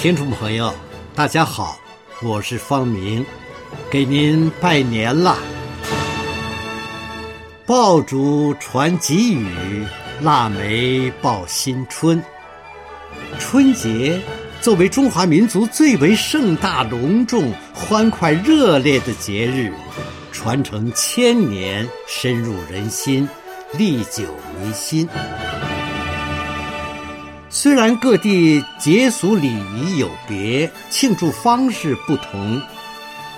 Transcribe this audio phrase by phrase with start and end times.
[0.00, 0.72] 听众朋友，
[1.14, 1.78] 大家好，
[2.22, 3.22] 我是方明，
[3.90, 5.36] 给您拜年啦！
[7.66, 9.84] 爆竹传吉语，
[10.22, 12.24] 腊梅报新春。
[13.38, 14.18] 春节
[14.62, 19.70] 作为中华民族最为盛大、隆重、欢快、热烈的节日，
[20.32, 23.28] 传承千年，深入人心，
[23.74, 25.06] 历久弥新。
[27.52, 32.62] 虽然各地节俗礼仪有别，庆祝方式不同，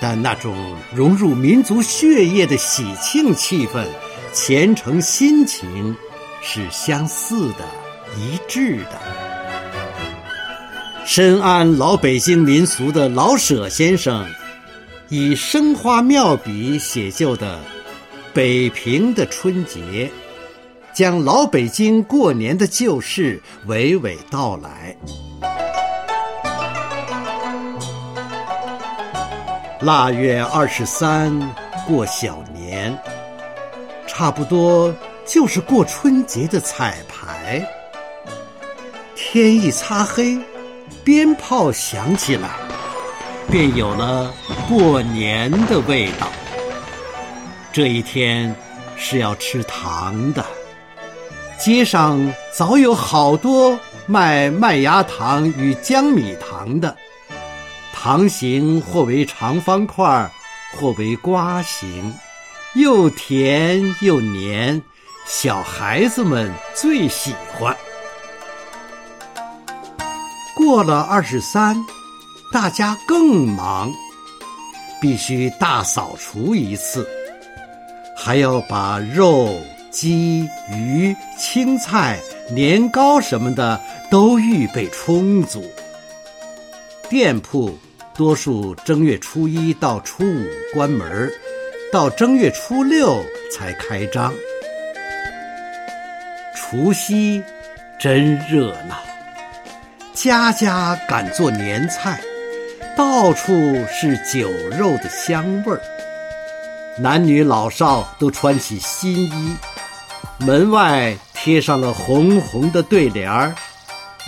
[0.02, 0.54] 但那种
[0.94, 3.86] 融入民族血液的喜庆气氛、
[4.34, 5.96] 虔诚心情
[6.42, 7.64] 是相似的、
[8.18, 9.00] 一致的。
[11.06, 14.26] 深谙老北京民俗的老舍先生，
[15.08, 17.56] 以生花妙笔写就的
[18.34, 19.80] 《北平的春节》。
[20.94, 24.94] 将老北京过年的旧事娓娓道来。
[29.80, 31.32] 腊月二十三
[31.86, 32.96] 过小年，
[34.06, 34.94] 差不多
[35.26, 37.66] 就是过春节的彩排。
[39.16, 40.38] 天一擦黑，
[41.02, 42.50] 鞭炮响起来，
[43.50, 44.32] 便有了
[44.68, 46.28] 过年的味道。
[47.72, 48.54] 这一天
[48.96, 50.44] 是要吃糖的。
[51.64, 52.18] 街上
[52.52, 56.96] 早有好多卖麦芽糖与江米糖的，
[57.92, 60.28] 糖形或为长方块，
[60.74, 62.12] 或为瓜形，
[62.74, 64.82] 又甜又黏，
[65.24, 67.76] 小孩子们最喜欢。
[70.56, 71.76] 过了二十三，
[72.52, 73.88] 大家更忙，
[75.00, 77.08] 必须大扫除一次，
[78.16, 79.60] 还要把肉。
[79.92, 82.18] 鸡、鱼、青菜、
[82.50, 83.78] 年糕什么的
[84.10, 85.70] 都预备充足。
[87.10, 87.78] 店铺
[88.14, 91.30] 多数正月初一到初五关门，
[91.92, 94.32] 到正月初六才开张。
[96.56, 97.42] 除夕
[98.00, 98.96] 真热闹，
[100.14, 102.18] 家家赶做年菜，
[102.96, 103.52] 到处
[103.88, 105.80] 是酒肉的香味儿。
[106.98, 109.54] 男女老少都穿起新衣。
[110.38, 113.54] 门外贴上了红红的对联儿，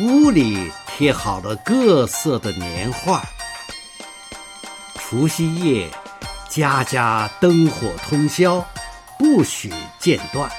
[0.00, 3.22] 屋里贴好了各色的年画。
[4.98, 5.88] 除夕夜，
[6.48, 8.64] 家家灯火通宵，
[9.18, 10.50] 不许间断，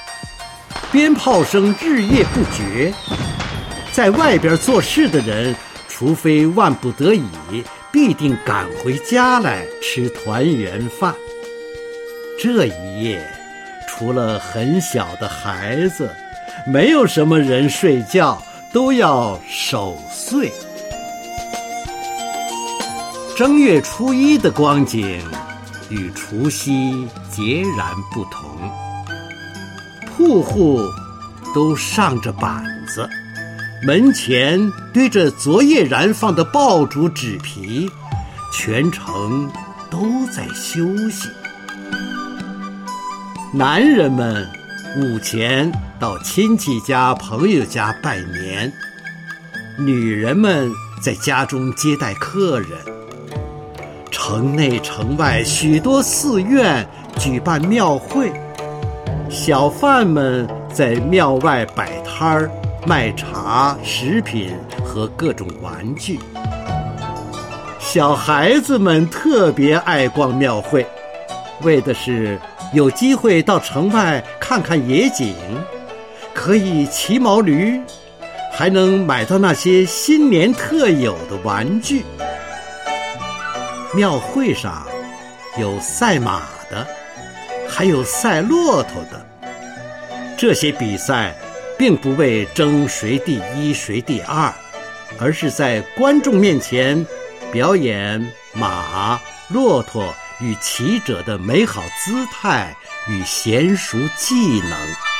[0.92, 2.92] 鞭炮声日夜不绝。
[3.92, 5.54] 在外边做事的人，
[5.88, 11.14] 除非万不得已，必定赶回家来吃团圆饭。
[12.38, 13.35] 这一夜。
[13.98, 16.10] 除了很小的孩子，
[16.66, 18.40] 没有什么人睡觉，
[18.72, 20.52] 都要守岁。
[23.34, 25.22] 正月初一的光景
[25.88, 28.44] 与除夕截然不同，
[30.06, 30.82] 铺户
[31.54, 33.08] 都上着板子，
[33.86, 34.60] 门前
[34.92, 37.90] 堆着昨夜燃放的爆竹纸皮，
[38.52, 39.50] 全城
[39.90, 41.28] 都在休息。
[43.52, 44.44] 男人们
[44.98, 45.70] 午前
[46.00, 48.70] 到亲戚家、朋友家拜年，
[49.78, 50.68] 女人们
[51.00, 52.70] 在家中接待客人。
[54.10, 56.84] 城内城外许多寺院
[57.18, 58.32] 举办庙会，
[59.30, 62.50] 小贩们在庙外摆摊儿
[62.84, 64.52] 卖茶、食品
[64.84, 66.18] 和各种玩具。
[67.78, 70.84] 小孩子们特别爱逛庙会，
[71.62, 72.38] 为的是。
[72.72, 75.36] 有机会到城外看看野景，
[76.34, 77.80] 可以骑毛驴，
[78.52, 82.04] 还能买到那些新年特有的玩具。
[83.94, 84.84] 庙会上
[85.56, 86.84] 有赛马的，
[87.68, 89.24] 还有赛骆驼的。
[90.36, 91.32] 这些比赛
[91.78, 94.52] 并不为争谁第一谁第二，
[95.20, 97.06] 而是在观众面前
[97.52, 100.12] 表演马、骆驼。
[100.40, 102.74] 与骑者的美好姿态
[103.08, 105.15] 与娴熟技能。